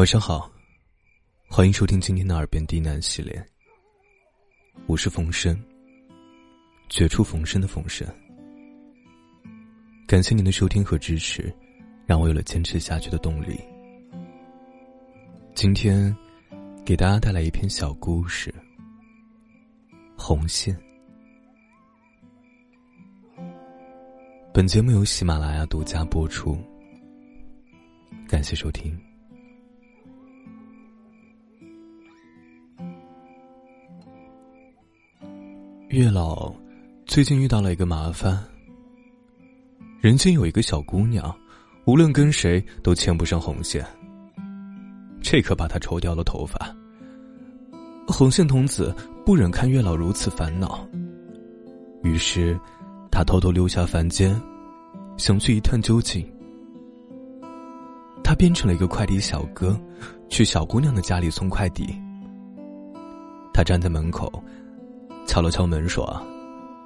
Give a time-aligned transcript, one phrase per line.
[0.00, 0.50] 晚上好，
[1.46, 3.46] 欢迎收听今天的《耳边低喃》系列。
[4.86, 5.62] 我是冯生，
[6.88, 8.08] 绝处逢生的冯生。
[10.06, 11.54] 感谢您的收听和支持，
[12.06, 13.60] 让我有了坚持下去的动力。
[15.54, 16.16] 今天
[16.82, 18.50] 给大家带来一篇小故事，
[20.16, 20.74] 《红线》。
[24.54, 26.56] 本节目由喜马拉雅独家播出，
[28.26, 28.98] 感谢收听。
[35.90, 36.54] 月老
[37.04, 38.38] 最近遇到了一个麻烦。
[40.00, 41.36] 人间有一个小姑娘，
[41.84, 43.84] 无论跟谁都牵不上红线，
[45.20, 46.72] 这可把他愁掉了头发。
[48.06, 48.94] 红线童子
[49.26, 50.86] 不忍看月老如此烦恼，
[52.04, 52.58] 于是。
[53.12, 54.40] 他偷偷溜下凡间，
[55.16, 56.24] 想去一探究竟。
[58.22, 59.78] 他变成了一个快递小哥，
[60.28, 61.92] 去小姑娘的家里送快递。
[63.52, 64.32] 他站在门口，
[65.30, 66.04] 敲了敲门说：“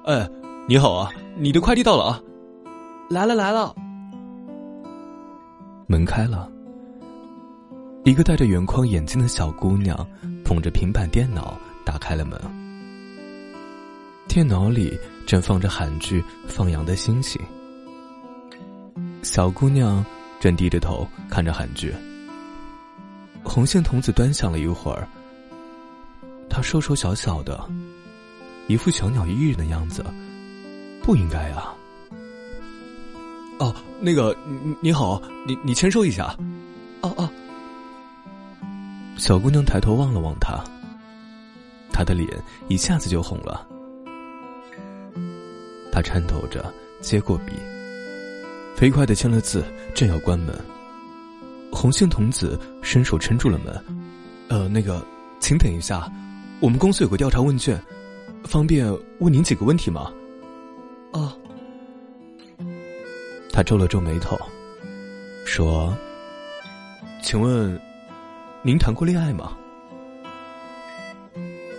[0.05, 0.29] 哎，
[0.67, 2.21] 你好啊，你的快递到了啊，
[3.09, 3.73] 来了来了。”
[5.89, 6.47] 门开了，
[8.03, 9.97] 一个戴着圆框眼镜的小姑娘
[10.43, 12.39] 捧着平板电脑打开了门，
[14.27, 14.95] 电脑里。
[15.25, 17.41] 正放着韩剧《放羊的星星》，
[19.23, 20.05] 小姑娘
[20.39, 21.91] 正低着头看着韩剧。
[23.43, 25.07] 红线童子端详了一会儿，
[26.47, 27.59] 他瘦瘦小小的，
[28.67, 30.03] 一副小鸟依人的样子，
[31.01, 31.73] 不应该啊。
[33.59, 36.35] 哦，那个你你好，你你签收一下。
[37.01, 37.29] 哦哦。
[39.17, 40.61] 小姑娘抬头望了望他，
[41.91, 42.27] 他的脸
[42.67, 43.65] 一下子就红了。
[45.91, 47.53] 他颤抖着接过笔，
[48.75, 50.53] 飞快的签了字，正要关门，
[51.71, 53.85] 红杏童子伸手撑住了门。
[54.49, 55.01] 呃，那个，
[55.39, 56.11] 请等一下，
[56.59, 57.81] 我们公司有个调查问卷，
[58.45, 58.87] 方便
[59.19, 60.11] 问您几个问题吗？
[61.11, 61.33] 哦。
[63.51, 64.37] 他皱了皱眉头，
[65.45, 65.95] 说
[67.23, 67.79] ：“请问，
[68.61, 69.57] 您谈过恋爱吗？”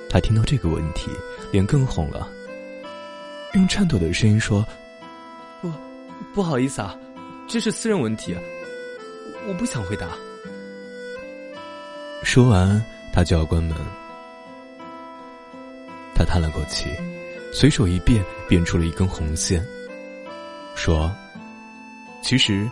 [0.09, 1.11] 他听到这个问题，
[1.53, 2.27] 脸更红了。
[3.53, 4.65] 用颤抖的声音说
[5.61, 5.71] ：“不，
[6.35, 6.99] 不好意思啊，
[7.47, 8.35] 这是私人问题，
[9.47, 10.09] 我不想回答。”
[12.25, 13.77] 说完，他就要关门。
[16.27, 16.91] 叹了口气，
[17.53, 19.65] 随手一变，变出了一根红线，
[20.75, 21.11] 说
[22.23, 22.69] ：“其实，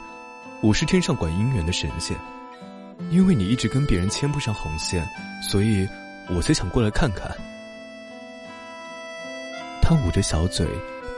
[0.60, 2.16] 我是天上管姻缘的神仙，
[3.10, 5.06] 因为你一直跟别人牵不上红线，
[5.42, 5.88] 所以
[6.28, 7.30] 我才想过来看看。”
[9.80, 10.66] 他捂着小嘴，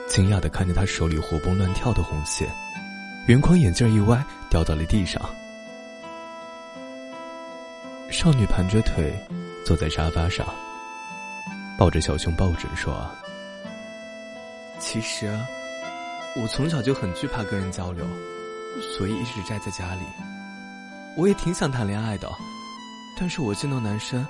[0.08, 2.48] 惊讶的看着他手里活蹦乱跳的红线，
[3.26, 5.20] 圆框眼镜一歪，掉到了地上。
[8.10, 9.12] 少女盘着腿，
[9.64, 10.46] 坐在沙发上，
[11.78, 13.06] 抱着小熊抱枕说
[14.80, 15.26] ：“其实，
[16.34, 18.04] 我从小就很惧怕跟人交流，
[18.96, 20.00] 所以一直宅在家里。
[21.16, 22.30] 我也挺想谈恋爱的，
[23.18, 24.26] 但是我见到男生，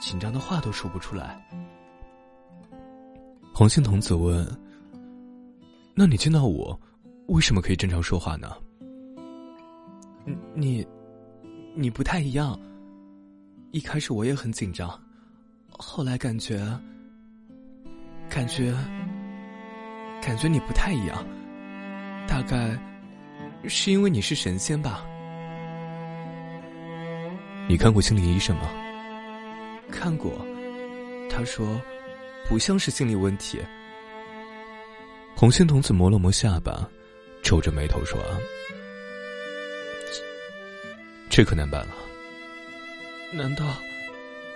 [0.00, 1.38] 紧张的话都说不出来。”
[3.54, 4.46] 黄姓童子问
[5.94, 6.78] ：“那你见到我，
[7.26, 8.56] 为什么可以正常说话呢？”
[10.54, 10.86] 你，
[11.74, 12.58] 你不太一样。
[13.70, 14.88] 一开始我也很紧张，
[15.78, 16.58] 后来感觉，
[18.28, 18.74] 感觉，
[20.20, 21.24] 感觉你不太一样。
[22.26, 22.76] 大概
[23.66, 25.06] 是因为你是神仙吧？
[27.68, 28.68] 你看过心理医生吗？
[29.90, 30.32] 看过，
[31.30, 31.66] 他说。
[32.48, 33.60] 不像是心理问题。
[35.36, 36.88] 红心童子摸了摸下巴，
[37.42, 38.18] 皱着眉头说
[41.28, 41.94] ：“这可难办了。
[43.34, 43.66] 难道，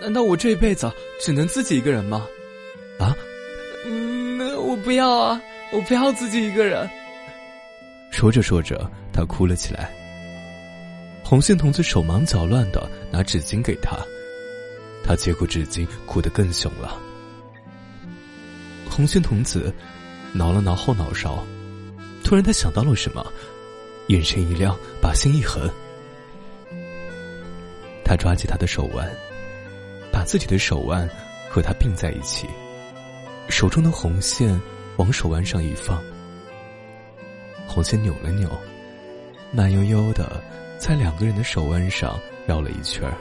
[0.03, 0.91] 难道我这一辈子
[1.21, 2.27] 只能自己一个人吗？
[2.99, 3.17] 啊？
[3.87, 5.41] 嗯，我不要啊！
[5.73, 6.91] 我不要自己一个人。”
[8.11, 9.91] 说着说着，他哭了起来。
[11.23, 13.97] 红杏童子手忙脚乱的拿纸巾给他，
[15.05, 17.01] 他接过纸巾，哭得更凶了。
[18.91, 19.73] 红杏童子
[20.33, 21.47] 挠了挠后脑勺，
[22.25, 23.25] 突然他想到了什么，
[24.09, 25.71] 眼神一亮，把心一横。
[28.05, 29.11] 他抓起他的手腕，
[30.23, 31.11] 把自己的手腕
[31.51, 32.47] 和他并在一起，
[33.49, 34.57] 手中的红线
[34.97, 36.01] 往手腕上一放，
[37.67, 38.49] 红线扭了扭，
[39.51, 40.41] 慢悠悠的
[40.79, 42.17] 在两个人的手腕上
[42.47, 43.13] 绕了一圈，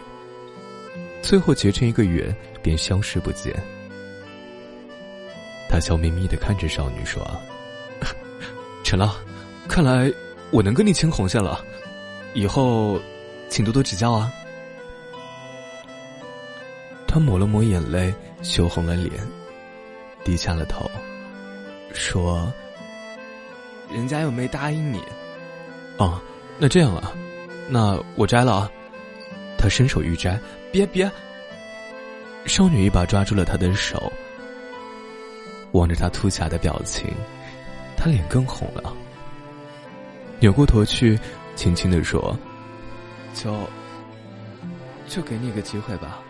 [1.23, 2.31] 最后结成一个圆，
[2.61, 3.51] 便消失不见。
[5.67, 7.27] 他笑眯眯的看着少女说
[8.85, 9.15] ：“成了，
[9.67, 10.13] 看来
[10.51, 11.65] 我能跟你牵红线了。
[12.35, 13.01] 以后，
[13.49, 14.31] 请多多指教啊。
[17.13, 19.11] 他抹了抹眼泪，羞红了脸，
[20.23, 20.89] 低下了头，
[21.91, 22.49] 说
[23.93, 25.03] ：“人家又没答应你。”
[25.99, 26.21] 哦，
[26.57, 27.11] 那这样啊，
[27.67, 28.71] 那我摘了啊。
[29.57, 30.39] 他伸手欲摘，
[30.71, 31.11] 别别！
[32.45, 34.09] 少女一把抓住了他的手，
[35.73, 37.13] 望着他秃起来的表情，
[37.97, 38.95] 他脸更红了，
[40.39, 41.19] 扭过头去，
[41.57, 42.39] 轻轻的说
[43.35, 43.53] ：“就
[45.09, 46.23] 就给你个机会吧。”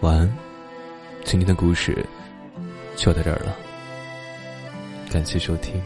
[0.00, 0.32] 晚安，
[1.24, 2.06] 今天的故事
[2.94, 3.56] 就到这儿了，
[5.10, 5.82] 感谢收听。